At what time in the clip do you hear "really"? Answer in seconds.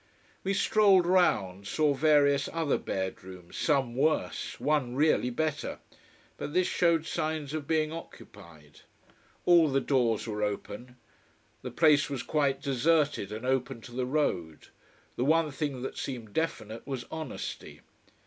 4.95-5.29